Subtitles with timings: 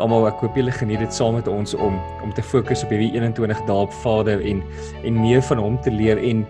[0.00, 0.26] almal.
[0.30, 3.62] Ek hoop julle geniet dit saam met ons om om te fokus op hierdie 21
[3.68, 4.62] dae op Vader en
[5.04, 6.44] en meer van hom te leer en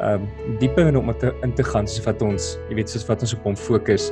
[0.00, 0.28] ehm um,
[0.60, 3.34] dieper in hom te in te gaan soos wat ons, jy weet, soos wat ons
[3.36, 4.08] op hom fokus.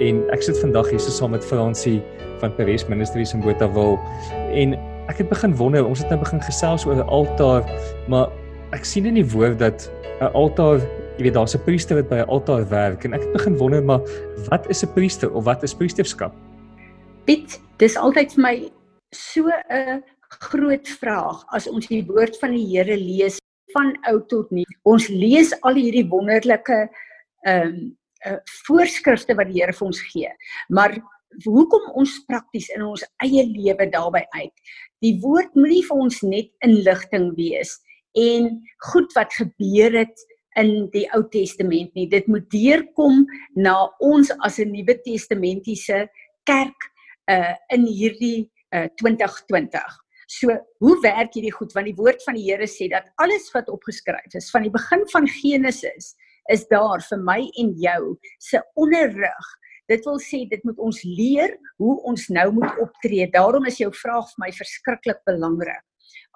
[0.00, 1.98] En ek sit vandag hier so saam met Fransie
[2.40, 3.98] van Paris Ministries in Botawil
[4.56, 7.64] en ek het begin wonder, ons het nou begin gesels oor 'n altaar,
[8.08, 8.28] maar
[8.72, 10.80] ek sien in die woord dat 'n altaar
[11.18, 13.82] Jy weet daar's 'n priester wat by 'n altaar werk en ek het begin wonder
[13.82, 14.00] maar
[14.48, 16.32] wat is 'n priester of wat is priesterskap?
[17.28, 18.54] Piet, dis altyd vir my
[19.12, 19.98] so 'n
[20.48, 23.36] groot vraag as ons die woord van die Here lees
[23.74, 24.78] van oud tot nuut.
[24.88, 26.78] Ons lees al hierdie wonderlike
[27.44, 27.76] ehm um,
[28.24, 30.32] uh, voorskrifte wat die Here vir ons gee.
[30.72, 30.96] Maar
[31.44, 34.56] hoekom ons prakties in ons eie lewe daarbey uit?
[35.04, 37.76] Die woord moenie vir ons net inligting wees
[38.16, 38.54] en
[38.88, 42.08] goed wat gebeur het in die Ou Testament nie.
[42.08, 46.08] Dit moet deurkom na ons as 'n Nuwe Testamentiese
[46.48, 46.96] kerk
[47.28, 49.98] uh in hierdie uh 2020.
[50.28, 50.52] So,
[50.84, 51.72] hoe werk hierdie goed?
[51.72, 55.06] Want die woord van die Here sê dat alles wat opgeskryf is van die begin
[55.08, 56.12] van Genesis
[56.52, 58.02] is daar vir my en jou
[58.44, 59.48] se onderrig.
[59.88, 63.28] Dit wil sê dit moet ons leer hoe ons nou moet optree.
[63.32, 65.84] Daarom is jou vraag vir my verskriklik belangrik.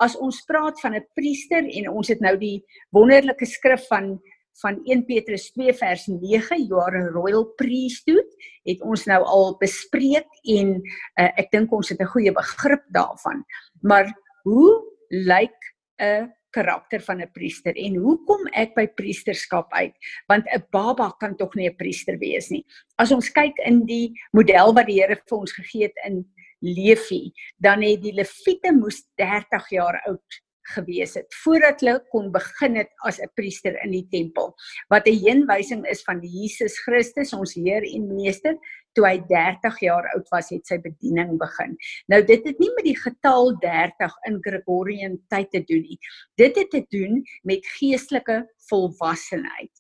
[0.01, 4.19] As ons praat van 'n priester en ons het nou die wonderlike skrif van
[4.61, 8.29] van 1 Petrus 2 vers 9 you are a royal priesthood
[8.69, 13.45] het ons nou al bespreek en uh, ek dink ons het 'n goeie begrip daarvan.
[13.83, 14.13] Maar
[14.45, 15.59] hoe lyk
[16.01, 19.95] 'n karakter van 'n priester en hoe kom ek by priesterskap uit?
[20.29, 22.65] Want 'n baba kan tog nie 'n priester wees nie.
[22.99, 26.25] As ons kyk in die model wat die Here vir ons gegee het in
[26.63, 30.43] Levi dan het die leviete moes 30 jaar oud
[30.75, 34.55] gewees het voordat hulle kon begin het as 'n priester in die tempel.
[34.89, 38.57] Wat 'n heenwysing is van Jesus Christus, ons Heer en Meester,
[38.93, 41.77] toe hy 30 jaar oud was, het sy bediening begin.
[42.13, 45.99] Nou dit het nie met die getal 30 in Gregorian tyd te doen nie.
[46.37, 49.73] Dit het te doen met geestelike volwassenheid.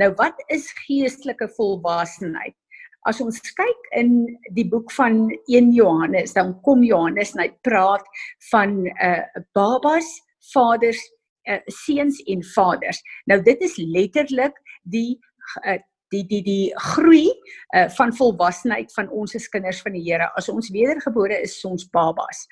[0.00, 2.56] Nou wat is geestelike volwassenheid?
[3.04, 8.06] As ons kyk in die boek van 1 Johannes, dan kom Johannes en hy praat
[8.50, 10.08] van 'n uh, babas
[10.52, 11.00] vaders
[11.48, 13.00] uh, seuns en vaders.
[13.24, 15.18] Nou dit is letterlik die
[15.64, 15.80] uh,
[16.14, 17.26] die die die groei
[17.74, 20.28] uh, van volwassenheid van ons as kinders van die Here.
[20.38, 22.44] As ons wedergebore is, is ons babas.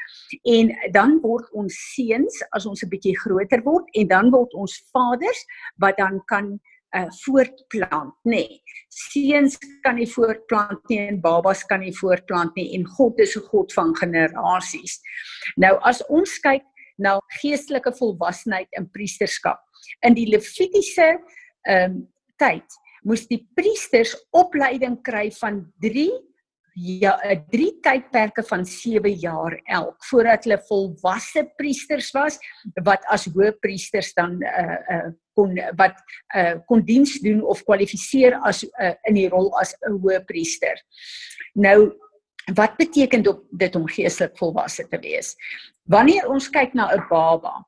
[0.49, 4.75] En dan word ons seuns as ons 'n bietjie groter word en dan word ons
[4.93, 5.47] vaders
[5.79, 6.59] wat dan kan
[6.93, 8.45] uh voortplant nê.
[8.45, 8.61] Nee.
[8.93, 13.49] Seuns kan nie voortplant nie en babas kan nie voortplant nie en God is 'n
[13.49, 15.01] God van generasies.
[15.57, 16.65] Nou as ons kyk
[16.99, 19.61] na geestelike volwassenheid in priesterskap.
[20.07, 21.19] In die Levitiese
[21.63, 22.01] ehm um,
[22.41, 26.09] tyd moes die priesters opleiding kry van 3
[26.75, 32.39] ja 'n 3 tydperke van 7 jaar elk voordat hulle volwasse priesters was
[32.85, 35.97] wat as hoëpriesters dan uh uh kon wat
[36.37, 40.81] uh kon diens doen of kwalifiseer as uh, in die rol as 'n hoëpriester.
[41.55, 41.93] Nou
[42.55, 45.37] wat beteken dit om geestelik volwasse te wees?
[45.91, 47.65] Wanneer ons kyk na 'n baba,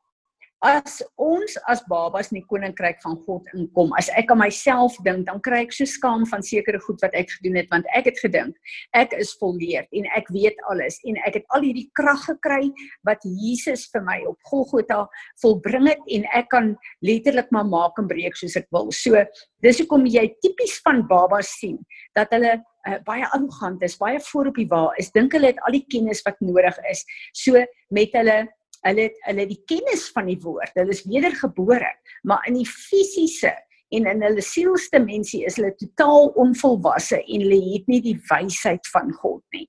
[0.64, 5.26] as ons as babas in die koninkryk van God inkom, as ek aan myself dink,
[5.28, 8.19] dan kry ek so skaam van sekere goed wat ek gedoen het want ek het
[8.25, 8.56] gedink
[8.96, 12.72] ek is volleerd en ek weet alles en ek het al hierdie krag gekry
[13.05, 15.05] wat Jesus vir my op Golgotha
[15.44, 16.72] volbring het en ek kan
[17.05, 18.88] letterlik maar maak en breek soos ek wil.
[18.94, 19.20] So,
[19.61, 21.76] dis hoekom jy tipies van babas sien
[22.16, 22.56] dat hulle
[22.88, 25.86] uh, baie arrogant is, baie voor op die wa is, dink hulle het al die
[25.92, 27.04] kennis wat nodig is.
[27.36, 27.64] So
[27.94, 28.44] met hulle
[28.84, 30.75] hulle hulle die kennis van die woord.
[30.76, 31.88] Hulle is wedergebore,
[32.28, 33.54] maar in die fisiese
[33.94, 39.12] en in hulle sielsdimensie is hulle totaal onvolwasse en hulle het nie die wysheid van
[39.22, 39.66] God nie.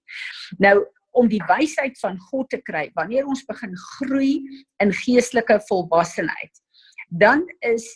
[0.59, 0.81] Nou
[1.15, 4.33] om die wysheid van God te kry wanneer ons begin groei
[4.83, 6.51] in geestelike volwassenheid,
[7.09, 7.87] dan is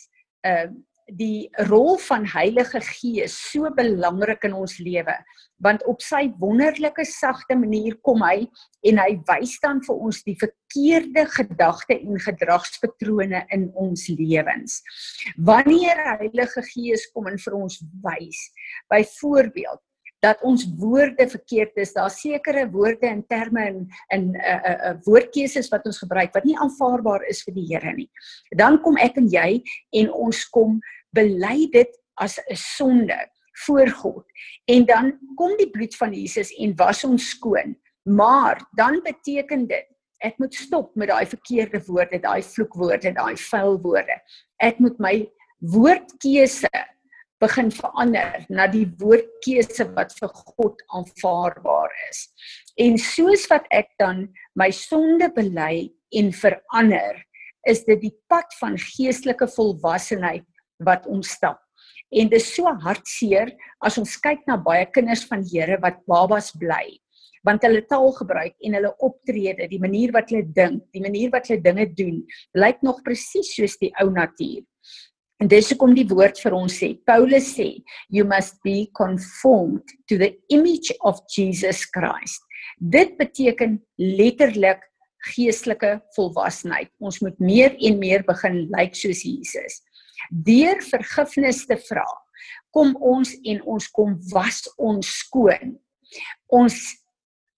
[0.46, 0.78] ehm uh,
[1.18, 5.16] die rol van Heilige Gees so belangrik in ons lewe
[5.60, 8.46] want op sy wonderlike sagte manier kom hy
[8.88, 14.80] en hy wys dan vir ons die verkeerde gedagte en gedragspatrone in ons lewens.
[15.36, 18.40] Wanneer Heilige Gees kom en vir ons wys,
[18.88, 19.84] byvoorbeeld
[20.20, 23.78] dat ons woorde verkeerd is, daar sekere woorde en terme in
[24.12, 27.54] in 'n uh, 'n uh, uh, woordkeuses wat ons gebruik wat nie aanvaarbaar is vir
[27.54, 28.10] die Here nie.
[28.56, 30.80] Dan kom ek en jy en ons kom
[31.16, 31.90] bely dit
[32.20, 33.28] as 'n sonde
[33.66, 34.24] voor God.
[34.64, 37.76] En dan kom die bloed van Jesus en was ons skoon.
[38.02, 39.86] Maar dan beteken dit
[40.20, 44.16] ek moet stop met daai verkeerde woorde, daai vloekwoorde, daai vuil woorde.
[44.60, 45.14] Ek moet my
[45.58, 46.68] woordkeuse
[47.40, 52.26] begin verander na die woordkeuse wat vir God aanvaarbaar is.
[52.76, 54.26] En soos wat ek dan
[54.60, 55.88] my sonde bely
[56.20, 57.24] en verander,
[57.68, 60.44] is dit die pad van geestelike volwassenheid
[60.86, 61.60] wat ons stap.
[62.10, 63.52] En dit is so hartseer
[63.84, 66.98] as ons kyk na baie kinders van Here wat babas bly
[67.46, 71.48] want hulle taal gebruik en hulle optrede, die manier wat hulle dink, die manier wat
[71.48, 72.18] hulle dinge doen,
[72.58, 74.60] lyk nog presies soos die ou natuur.
[75.40, 77.70] En dis hoekom die woord vir ons sê, Paulus sê,
[78.12, 82.44] you must be conformed to the image of Jesus Christ.
[82.76, 84.84] Dit beteken letterlik
[85.30, 86.92] geestelike volwassenheid.
[87.00, 89.80] Ons moet meer en meer begin lyk soos Jesus.
[90.28, 92.06] Deur vergifnis te vra,
[92.70, 95.76] kom ons en ons kom was ons skoon.
[96.48, 96.78] Ons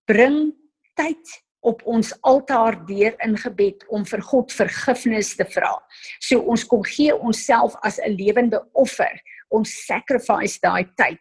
[0.09, 0.53] bring
[0.99, 5.71] tyd op ons altaar deur in gebed om vir God vergifnis te vra.
[6.19, 9.15] So ons kom gee onsself as 'n lewende offer.
[9.51, 11.21] Ons sacrifice daai tyd.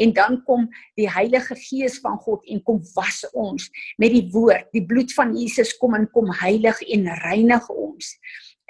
[0.00, 4.66] En dan kom die Heilige Gees van God en kom was ons met die woord.
[4.72, 8.18] Die bloed van Jesus kom en kom heilig en reinig ons.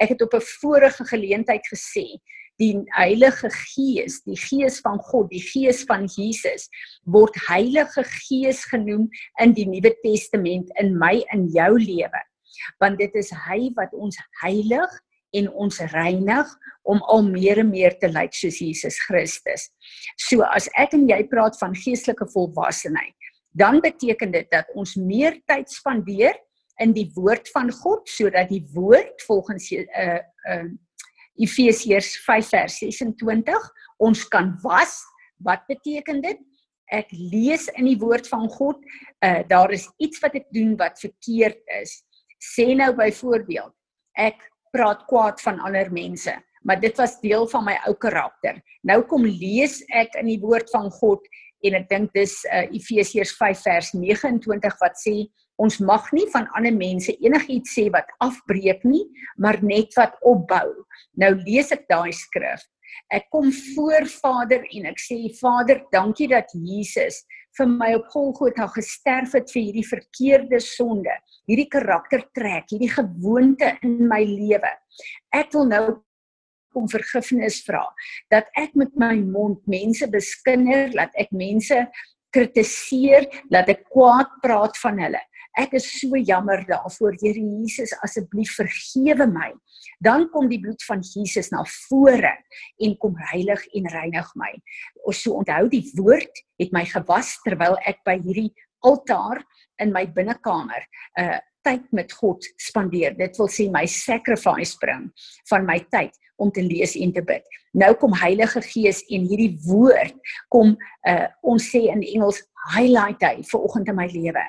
[0.02, 2.18] Ek het op 'n vorige geleentheid gesê,
[2.60, 6.68] die Heilige Gees, die Gees van God, die Gees van Jesus
[7.04, 9.08] word Heilige Gees genoem
[9.40, 12.22] in die Nuwe Testament in my in jou lewe.
[12.82, 15.00] Want dit is hy wat ons heilig
[15.32, 16.48] en ons reinig
[16.82, 19.70] om al meer en meer te lyk soos Jesus Christus.
[20.28, 23.16] So as ek en jy praat van geestelike volwassenheid,
[23.56, 26.36] dan beteken dit dat ons meer tyd spandeer
[26.80, 30.20] in die woord van God sodat die woord volgens 'n uh,
[30.52, 30.70] uh,
[31.36, 35.00] Efesiërs 5 vers 26 ons kan was.
[35.36, 36.38] Wat beteken dit?
[36.92, 38.78] Ek lees in die woord van God
[39.24, 42.02] uh, daar is iets wat ek doen wat verkeerd is.
[42.38, 43.72] Sê nou byvoorbeeld
[44.16, 48.60] ek praat kwaad van ander mense maar dit was deel van my ou karakter.
[48.86, 51.24] Nou kom lees ek in die woord van God
[51.66, 55.16] en ek dink dis uh, Efesiërs 5 vers 29 wat sê
[55.60, 59.04] ons mag nie van ander mense enigiets sê wat afbreek nie,
[59.36, 60.68] maar net wat opbou.
[61.18, 62.64] Nou lees ek daai skrif.
[63.12, 67.22] Ek kom voor Vader en ek sê Vader, dankie dat Jesus
[67.58, 71.12] vir my op Golgotha gesterf het vir hierdie verkeerde sonde,
[71.48, 74.72] hierdie karaktertrek, hierdie gewoonte in my lewe.
[75.36, 75.84] Ek wil nou
[76.76, 77.82] om vergifnis vra
[78.32, 81.82] dat ek met my mond mense beskinder, laat ek mense
[82.32, 85.20] kritiseer, laat ek kwaad praat van hulle.
[85.60, 87.16] Ek is so jammer daarvoor.
[87.20, 89.50] Here Jesus, asseblief vergewe my.
[90.00, 92.32] Dan kom die bloed van Jesus na vore
[92.80, 94.52] en kom heilig en reinig my.
[95.04, 98.50] Ons so onthou die woord het my gewas terwyl ek by hierdie
[98.82, 99.42] altaar
[99.82, 100.82] in my binnekamer
[101.18, 103.14] 'n uh, tyd met God spandeer.
[103.14, 105.10] Dit wil sê my sacrifice bring
[105.50, 107.44] van my tyd om te lees en te bid.
[107.72, 110.16] Nou kom Heilige Gees en hierdie woord
[110.50, 110.74] kom
[111.08, 112.42] uh, ons sê in Engels
[112.74, 114.42] highlight hy vir oggend in my lewe.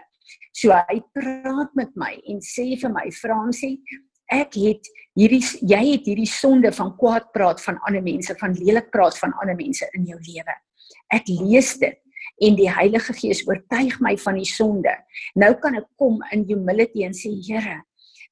[0.63, 3.82] So hy praat met my en sê vir my Fransie,
[4.32, 4.88] ek het
[5.20, 9.36] hierdie jy het hierdie sonde van kwaad praat van ander mense, van lelik praat van
[9.43, 10.55] ander mense in jou lewe.
[11.12, 12.00] Ek lees dit
[12.48, 14.93] en die Heilige Gees oortuig my van die sonde.
[15.36, 17.82] Nou kan ek kom in humility en sê Here,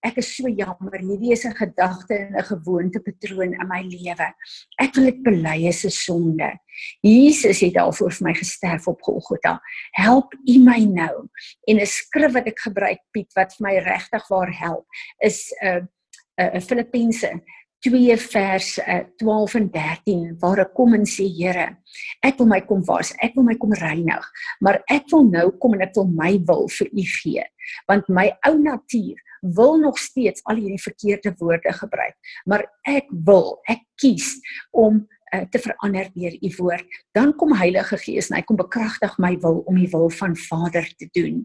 [0.01, 4.33] Ek is so jammer, hierdie is 'n gedagte en 'n gewoontepatroon in my lewe.
[4.81, 6.57] Ek wil dit bely as 'n sonde.
[7.01, 9.61] Jesus het daarvoor vir my gesterf op Golgotha.
[9.93, 11.29] Help U my nou.
[11.67, 14.85] En 'n skrif wat ek gebruik Piet wat vir my regtig waar help
[15.19, 15.81] is 'n uh,
[16.37, 17.41] 'n uh, Filippense
[17.81, 21.77] 2 vers uh, 12 en 13 waar ek kom en sê Here,
[22.21, 24.25] ek wil my kom was, ek wil my kom reinig,
[24.61, 27.45] maar ek wil nou kom en ek wil my wil vir U gee,
[27.89, 33.57] want my ou natuur wil nog steeds al hierdie verkeerde woorde gebruik, maar ek wil,
[33.69, 34.35] ek kies
[34.71, 35.01] om
[35.33, 36.99] uh, te verander deur u woord.
[37.17, 40.87] Dan kom Heilige Gees en hy kom bekragtig my wil om die wil van Vader
[40.97, 41.43] te doen.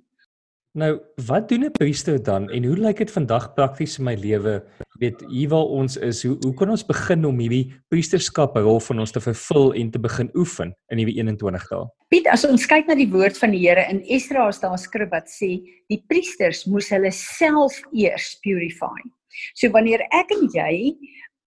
[0.76, 4.64] Nou, wat doen 'n priester dan en hoe lyk dit vandag prakties in my lewe?
[4.98, 8.98] Weet, hier waar ons is, hoe hoe kan ons begin om hierdie priesterskap rol van
[8.98, 11.86] ons te vervul en te begin oefen in hierdie 21 dae?
[12.08, 14.78] Piet, as ons kyk na die woord van die Here in Esdra, is daar 'n
[14.78, 19.00] skrif wat sê die priesters moes hulle self eers purify.
[19.54, 20.94] So wanneer ek en jy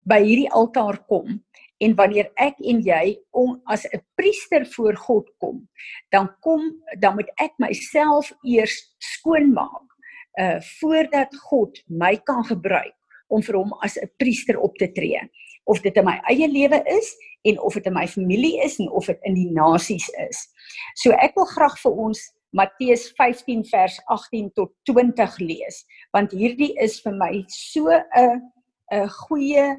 [0.05, 1.43] by hierdie altaar kom,
[1.79, 5.69] En wanneer ek en jy om as 'n priester voor God kom,
[6.09, 6.61] dan kom
[6.99, 9.87] dan moet ek myself eers skoonmaak
[10.39, 12.95] uh voordat God my kan gebruik
[13.27, 15.19] om vir hom as 'n priester op te tree.
[15.63, 18.91] Of dit in my eie lewe is en of dit in my familie is en
[18.91, 20.47] of dit in die nasies is.
[20.95, 26.73] So ek wil graag vir ons Matteus 15 vers 18 tot 20 lees want hierdie
[26.81, 28.41] is vir my so 'n
[28.91, 29.77] 'n goeie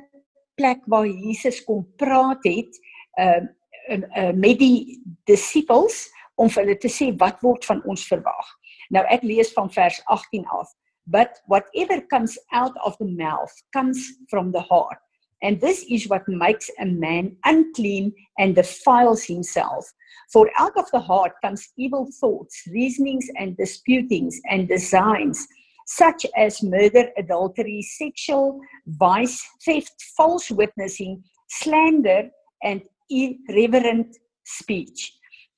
[0.60, 2.80] plek waar Jesus kom praat het
[3.20, 3.42] uh,
[3.88, 6.04] uh, uh met die disippels
[6.40, 8.54] om vir hulle te sê wat word van ons verwag.
[8.94, 10.68] Nou ek lees van vers 18 af.
[11.10, 13.98] But whatever comes out of the mouth comes
[14.30, 15.00] from the heart.
[15.42, 19.88] And this is what makes a man unclean and defiles himself.
[20.32, 25.46] For out of the heart comes evil thoughts, reasonings, and disputings and designs,
[25.90, 32.30] such as murder, adultery, sexual vice, theft, false witnessing, slander,
[32.62, 35.10] and irreverent speech.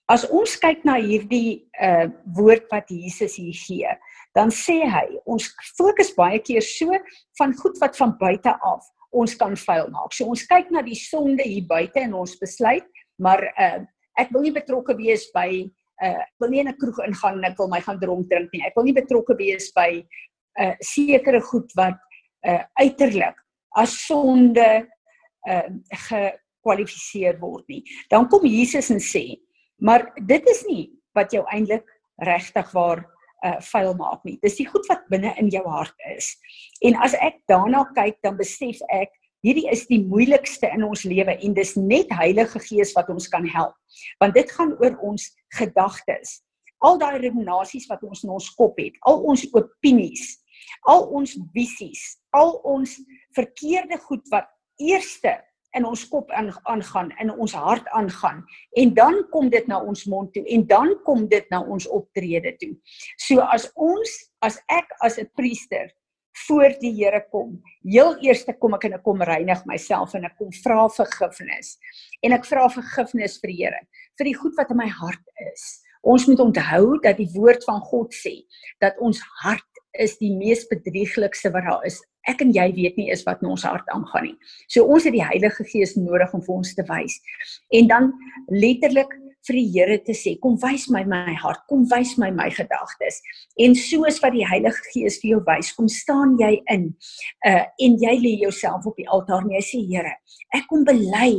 [0.09, 3.93] As ons kyk na hierdie uh woord wat Jesus hier gee,
[4.37, 5.47] dan sê hy ons
[5.77, 6.97] fokus baie keer so
[7.39, 10.17] van goed wat van buite af ons kan vuil maak.
[10.17, 12.89] So ons kyk na die sonde hier buite en ons besluit,
[13.21, 13.85] maar uh
[14.21, 15.65] ek wil nie betrokke wees by
[16.03, 18.65] uh wil nie in 'n kroeg ingaan en ek wil my gaan dronk drink nie.
[18.67, 20.03] Ek wil nie betrokke wees by
[20.61, 21.99] uh sekere goed wat
[22.47, 23.37] uh uiterlik
[23.77, 24.87] as sonde
[25.49, 25.69] uh
[26.09, 27.83] gekwalifiseer word nie.
[28.11, 29.41] Dan kom Jesus en sê,
[29.81, 31.87] maar dit is nie wat jou eintlik
[32.23, 33.07] regtig waar
[33.45, 34.39] uh vuil maak nie.
[34.43, 36.37] Dis die goed wat binne in jou hart is.
[36.83, 39.11] En as ek daarna kyk, dan besef ek
[39.43, 43.47] hierdie is die moeilikste in ons lewe en dis net Heilige Gees wat ons kan
[43.51, 43.75] help.
[44.23, 46.41] Want dit gaan oor ons gedagtes.
[46.83, 50.25] Al daai redenasies wat ons in ons kop het, al ons opinies,
[50.91, 52.03] al ons visies,
[52.35, 52.97] al ons
[53.37, 54.51] verkeerde goed wat
[54.83, 55.37] eerste
[55.79, 58.43] in ons kop aangaan, in ons hart aangaan
[58.77, 62.55] en dan kom dit na ons mond toe en dan kom dit na ons optrede
[62.61, 62.75] toe.
[63.17, 64.13] So as ons
[64.45, 65.89] as ek as 'n priester
[66.47, 70.37] voor die Here kom, heel eers kom ek en ek kom reinig myself en ek
[70.39, 71.77] kom vra vergifnis.
[72.25, 73.83] En ek vra vergifnis vir die Here
[74.21, 75.67] vir die goed wat in my hart is.
[76.03, 78.43] Ons moet onthou dat die woord van God sê
[78.83, 79.69] dat ons hart
[80.01, 83.51] is die mees bedrieglikste wat daar is ek en jy weet nie is wat in
[83.51, 84.37] ons hart aangaan nie.
[84.71, 87.19] So ons het die Heilige Gees nodig om vir ons te wys.
[87.75, 88.13] En dan
[88.53, 89.11] letterlik
[89.47, 93.21] vir die Here te sê, kom wys my my hart, kom wys my my gedagtes.
[93.59, 96.91] En soos wat die Heilige Gees vir jou wys, kom staan jy in
[97.49, 100.17] uh en jy lê jouself op die altaar en jy sê Here,
[100.55, 101.33] ek kom bely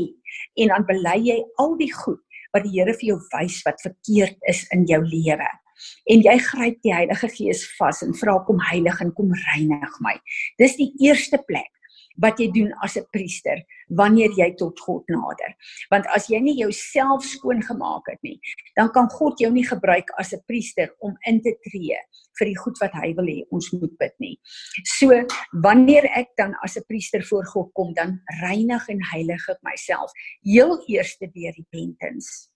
[0.60, 2.22] en dan bely jy al die goed
[2.54, 5.50] wat die Here vir jou wys wat verkeerd is in jou lewe
[6.12, 10.16] en jy gryp die Heilige Gees vas en vra kom heilig en kom reinig my.
[10.62, 11.72] Dis die eerste plek
[12.22, 15.56] wat jy doen as 'n priester wanneer jy tot God nader.
[15.90, 18.40] Want as jy nie jouself skoon gemaak het nie,
[18.76, 21.98] dan kan God jou nie gebruik as 'n priester om in te tree
[22.40, 24.40] vir die goed wat hy wil hê ons moet bid nie.
[25.00, 25.10] So
[25.52, 30.12] wanneer ek dan as 'n priester voor God kom, dan reinig en heilig ek myself
[30.44, 32.53] heel eers deur repentance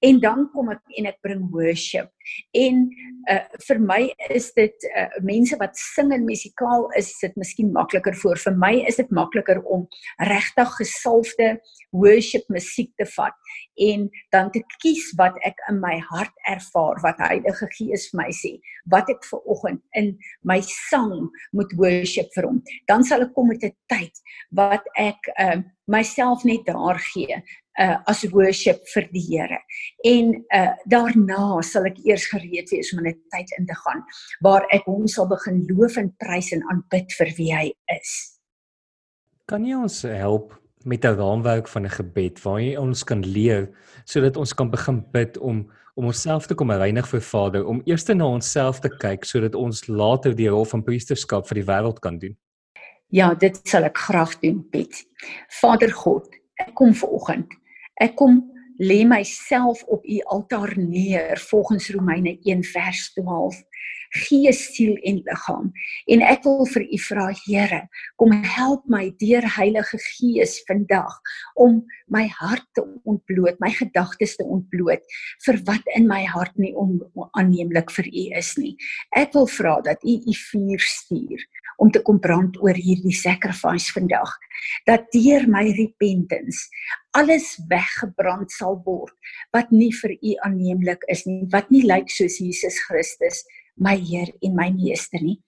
[0.00, 2.10] en dan kom ek en ek bring worship.
[2.56, 2.82] En
[3.32, 4.00] uh, vir my
[4.30, 8.38] is dit uh, mense wat sing en musikaal is dit miskien makliker voor.
[8.40, 9.86] Vir my is dit makliker om
[10.30, 11.54] regtig gesalfde
[11.96, 13.36] worship musiek te vat
[13.80, 18.28] en dan te kies wat ek in my hart ervaar wat Heilige Gees vir my
[18.36, 18.52] sê
[18.92, 20.12] wat ek ver oggend in
[20.46, 22.60] my sang moet worship vir hom.
[22.90, 24.22] Dan sal ek kom met 'n tyd
[24.56, 27.40] wat ek uh, myself net daar gee
[27.78, 29.60] uh as worship vir die Here.
[30.04, 34.02] En uh daarna sal ek eers gereed wees om in 'n tyd in te gaan
[34.40, 38.40] waar ek hom sal begin loof en prys en aanbid vir wie hy is.
[39.46, 43.70] Kan jy ons help met 'n raamwerk van 'n gebed waar jy ons kan leer
[44.04, 48.06] sodat ons kan begin bid om om onsself te kom reinig vir Vader, om eers
[48.08, 52.18] na onsself te kyk sodat ons later die rol van priesterskap vir die wêreld kan
[52.18, 52.36] doen?
[53.08, 55.04] Ja, dit sal ek graag doen, Piet.
[55.60, 57.59] Vader God, ek kom ver oggend
[58.00, 58.40] Ek kom
[58.80, 63.58] lê myself op u altaar neer volgens Romeine 1 vers 12
[64.10, 65.68] gees siel en liggaam.
[66.10, 67.80] En ek wil vir u vra Here
[68.18, 71.20] kom help my deur Heilige Gees vandag
[71.54, 71.80] om
[72.10, 75.04] my hart te ontbloot my gedagtes te ontbloot
[75.46, 78.74] vir wat in my hart nie onaanneemlik vir u is nie.
[79.14, 81.46] Ek wil vra dat u u vuur stuur
[81.80, 84.32] om te kom brand oor hierdie sacrifice vandag.
[84.88, 86.66] Dat deur my repentance
[87.18, 89.14] alles weggebrand sal word
[89.54, 93.42] wat nie vir u aanneemlik is nie wat nie lyk soos Jesus Christus
[93.80, 95.38] my Heer en my Meester nie.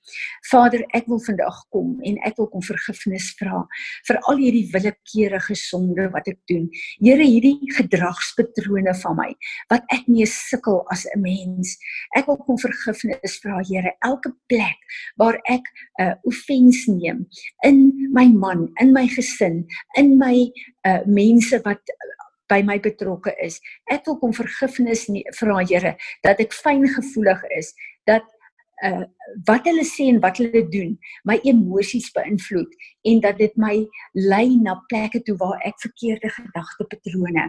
[0.51, 3.63] Vader, ek wil vandag kom en ek wil kom vergifnis vra
[4.09, 6.69] vir al hierdie willekeurige sonde wat ek doen.
[7.03, 9.29] Here, hierdie gedragspatrone van my
[9.73, 11.77] wat ek mee sukkel as 'n mens.
[12.17, 14.81] Ek wil kom vergifnis vra, Here, elke plek
[15.17, 15.63] waar ek
[16.01, 17.27] 'n uh, offens neem
[17.65, 20.51] in my man, in my gesin, in my
[20.87, 21.81] uh, mense wat
[22.53, 23.61] by my betrokke is.
[23.91, 25.07] Ek wil kom vergifnis
[25.39, 25.97] vra Here
[26.27, 27.73] dat ek fyn gevoelig is
[28.05, 28.23] dat
[28.85, 29.03] uh
[29.49, 30.97] wat hulle sê en wat hulle doen
[31.29, 32.73] my emosies beïnvloed
[33.09, 33.75] en dat dit my
[34.15, 37.47] lei na plekke toe waar ek verkeerde gedagtepatrone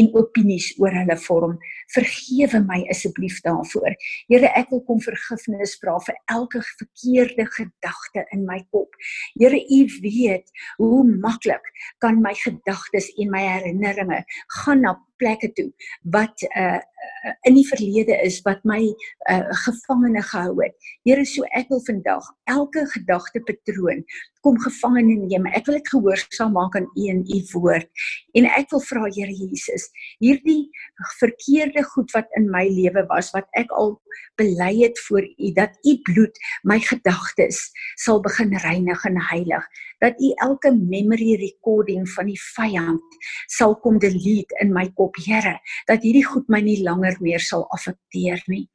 [0.00, 1.56] en opinies oor hulle vorm.
[1.94, 3.94] Vergewe my asseblief daarvoor.
[4.30, 8.94] Here, ek wil kom vergifnis vra vir elke verkeerde gedagte in my kop.
[9.38, 11.62] Here, U weet hoe maklik
[12.02, 14.22] kan my gedagtes en my herinneringe
[14.60, 15.70] gaan na plekke toe
[16.14, 16.80] wat uh
[17.48, 18.80] in die verlede is wat my
[19.32, 20.74] uh gevangene gehou het.
[21.08, 24.04] Here, so ek wil vandag elke gedagtepatroon
[24.46, 25.48] kom gevangene neem.
[25.58, 27.90] Ek wil dit gehoorsaam maak aan U en U woord.
[28.38, 29.88] En ek wil vra Here Jesus,
[30.22, 30.68] hierdie
[31.18, 33.96] verkeerde goed wat in my lewe was wat ek al
[34.36, 36.38] bely het voor U dat U bloed
[36.68, 37.70] my gedagtes
[38.04, 39.64] sal begin reinig en heilig.
[40.04, 43.16] Dat U elke memory recording van die vyand
[43.52, 45.56] sal kom delete in my kop, Here,
[45.88, 48.66] dat hierdie goed my nie langer meer sal affekteer nie.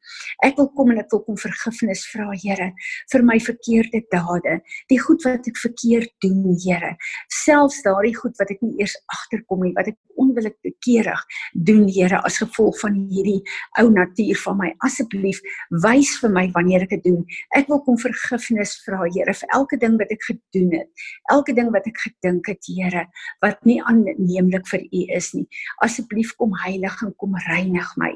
[0.43, 2.71] Ek wil kom en ek wil kom vergifnis vra, Here,
[3.13, 4.57] vir my verkeerde dade,
[4.89, 6.95] die goed wat ek verkeerd doen, Here.
[7.41, 11.23] Selfs daardie goed wat ek nie eers agterkom nie, wat ek onwillekeurig
[11.67, 13.39] doen, Here, as gevolg van hierdie
[13.81, 14.71] ou natuur van my.
[14.87, 15.41] Asseblief,
[15.83, 17.21] wys vir my wanneer ek dit doen.
[17.57, 21.07] Ek wil kom vergifnis vra, Here, vir elke ding wat ek gedoen het.
[21.33, 23.05] Elke ding wat ek gedink het, Here,
[23.45, 25.47] wat nie aanneemlik vir U is nie.
[25.85, 28.11] Asseblief kom heilig en kom reinig my.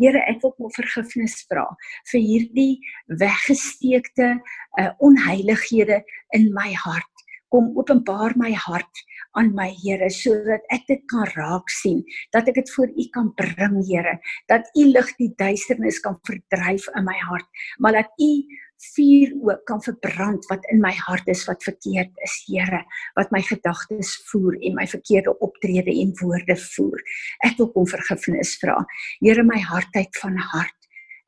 [0.00, 1.66] Here, ek wil kom vergifnis vra
[2.10, 2.72] vir hierdie
[3.20, 4.36] weggesteekte
[4.80, 6.02] uh, onheilighede
[6.36, 7.06] in my hart.
[7.50, 9.04] Kom openbaar my hart
[9.38, 12.02] aan my Here sodat ek dit kan raak sien,
[12.34, 14.18] dat ek dit voor U kan bring, Here,
[14.50, 17.46] dat U lig die duisternis kan verdryf in my hart,
[17.78, 18.32] maar dat U
[18.80, 22.82] vuur ook kan verbrand wat in my hart is wat verkeerd is, Here,
[23.18, 27.02] wat my gedagtes voer en my verkeerde optrede en woorde voer.
[27.46, 28.78] Ek wil kom vergifnis vra.
[29.20, 30.79] Here, my hartheid van hart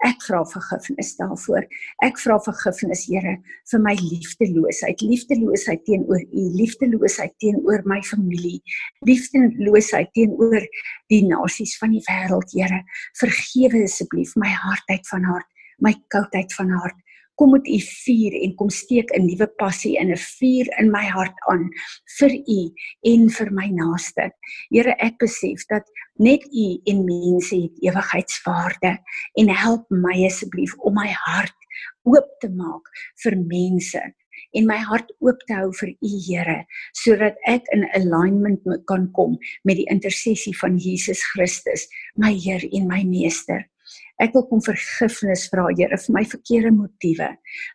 [0.02, 1.66] Ek vra vergifnis daarvoor.
[2.02, 3.36] Ek vra vergifnis, Here,
[3.70, 8.58] vir my liefdeloosheid, liefdeloosheid teenoor U, liefdeloosheid teenoor my familie,
[9.06, 10.66] liefdeloosheid teenoor
[11.12, 12.82] die nasies van die wêreld, Here.
[13.20, 15.48] Vergewe asseblief my hartheid van hart,
[15.82, 16.98] my koudheid van hart
[17.42, 21.06] kom met u vuur en kom steek 'n nuwe passie in 'n vuur in my
[21.16, 21.64] hart aan
[22.18, 22.60] vir u
[23.12, 24.30] en vir my naaste.
[24.70, 25.82] Here, ek besef dat
[26.18, 28.92] net u en mense het ewigheidswaarde
[29.40, 31.58] en help my asseblief om my hart
[32.04, 32.86] oop te maak
[33.24, 34.02] vir mense
[34.52, 36.58] en my hart oop te hou vir u Here
[36.92, 42.86] sodat ek in alignment kan kom met die intersessie van Jesus Christus my Heer en
[42.86, 43.66] my meester
[44.20, 47.30] Ek wil kom vergifnis vra, Here, vir my verkeerde motiewe,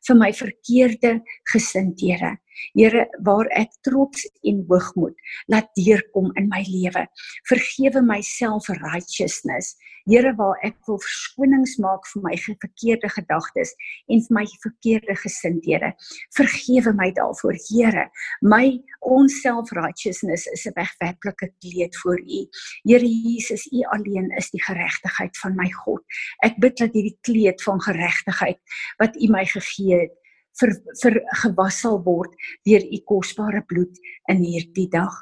[0.08, 1.14] vir my verkeerde
[1.54, 2.36] gesindhede.
[2.74, 5.16] Here, waar ek trots en hoogmoed
[5.52, 7.08] laat deurkom in my lewe.
[7.50, 9.76] Vergewe myself righteousness.
[10.08, 13.74] Here, waar ek wil verskonings maak vir my verkeerde gedagtes
[14.08, 15.92] en vir my verkeerde gesindhede.
[16.38, 18.08] Vergewe my daarvoor, Here.
[18.42, 22.40] My onself righteousness is 'n wegwerklike kleed voor U.
[22.84, 26.04] Here Jesus, U alleen is die geregtigheid van my God.
[26.44, 28.60] Ek bid dat hierdie kleed van geregtigheid
[28.98, 30.14] wat U my gegee het,
[30.60, 32.34] vir vir gewas sal word
[32.68, 33.98] deur u kosbare bloed
[34.32, 35.14] in hierdie dag.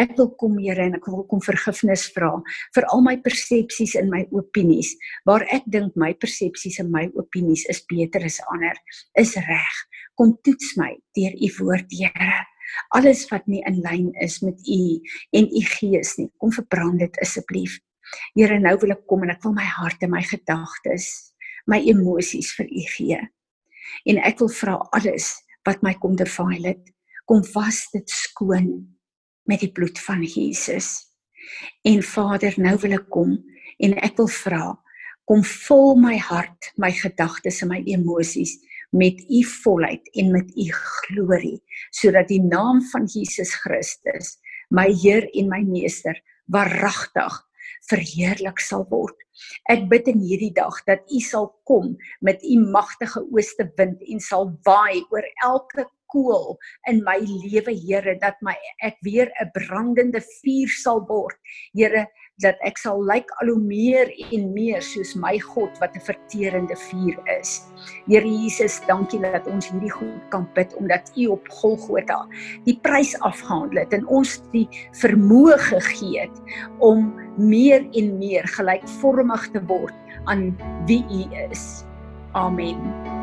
[0.00, 2.32] Ek wil kom Here en ek wil kom vergifnis vra
[2.76, 4.94] vir al my persepsies en my opinies
[5.28, 8.76] waar ek dink my persepsies en my opinies is beter as ander
[9.20, 9.76] is reg.
[10.16, 12.32] Kom toets my deur u woord Here.
[12.94, 14.82] Alles wat nie in lyn is met u
[15.36, 17.80] en u gees nie, kom verbrand dit asseblief.
[18.38, 21.34] Here, nou wil ek kom en ek wil my hart en my gedagtes,
[21.70, 23.20] my emosies vir u gee
[24.08, 25.32] en ek wil vra alles
[25.68, 26.92] wat my kom defiel het
[27.28, 28.70] kom was dit skoon
[29.48, 30.90] met die bloed van Jesus
[31.88, 33.36] en Vader nou wil ek kom
[33.80, 34.64] en ek wil vra
[35.30, 38.56] kom vul my hart my gedagtes en my emosies
[38.90, 41.58] met u volheid en met u glorie
[41.94, 44.36] sodat die naam van Jesus Christus
[44.70, 46.18] my Heer en my meester
[46.50, 47.38] waaragtig
[47.90, 49.16] verheerlik sal word.
[49.72, 54.20] Ek bid in hierdie dag dat U sal kom met U magtige ooste wind en
[54.20, 56.56] sal waai oor elke koel
[56.90, 61.38] in my lewe Here dat my ek weer 'n brandende vuur sal word.
[61.72, 62.06] Here
[62.40, 66.76] dat ek sal lyk al hoe meer en meer soos my God wat 'n verterende
[66.76, 67.62] vuur is.
[68.06, 72.26] Here Jesus, dankie dat ons hierdie goed kan bid omdat U op Golgotha
[72.64, 76.36] die prys afgehandel het en ons die vermoë gegee het
[76.78, 81.84] om meer en meer gelykvormig te word aan wie U is.
[82.32, 83.19] Amen.